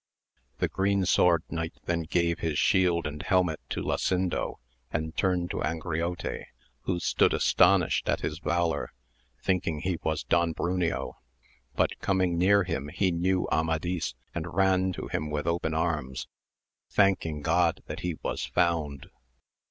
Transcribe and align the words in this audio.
The 0.57 0.67
Green 0.67 1.05
Sword 1.05 1.43
Knight 1.51 1.75
then 1.85 2.01
gave 2.01 2.39
his 2.39 2.57
shield 2.57 3.05
and 3.05 3.21
helmet 3.21 3.59
to 3.69 3.83
Lasindo 3.83 4.55
and 4.91 5.15
turned 5.15 5.51
to 5.51 5.61
Angriote, 5.61 6.45
who 6.85 6.99
stood 6.99 7.35
astonished 7.35 8.09
at 8.09 8.21
his 8.21 8.39
valour, 8.39 8.93
thinking 9.43 9.81
he 9.81 9.99
was 10.01 10.23
Don 10.23 10.55
Bruneo, 10.55 11.17
but 11.75 11.99
coming 11.99 12.35
near 12.35 12.63
him 12.63 12.87
he 12.87 13.11
knew 13.11 13.47
Amadis, 13.51 14.15
and 14.33 14.51
ran 14.55 14.91
to 14.93 15.07
him 15.07 15.29
with 15.29 15.45
open 15.45 15.75
arms, 15.75 16.27
thanking 16.89 17.43
God 17.43 17.83
that 17.85 17.99
he 17.99 18.17
was 18.23 18.43
found. 18.43 19.05